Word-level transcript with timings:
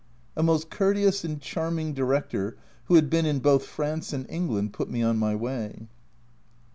A 0.35 0.41
most 0.41 0.71
courteous 0.71 1.23
and 1.23 1.39
charming 1.39 1.93
Director, 1.93 2.57
who 2.85 2.95
had 2.95 3.07
been 3.07 3.27
in 3.27 3.37
both 3.37 3.67
France 3.67 4.11
and 4.13 4.27
England, 4.31 4.73
put 4.73 4.89
me 4.89 5.03
on 5.03 5.19
my 5.19 5.35
way. 5.35 5.87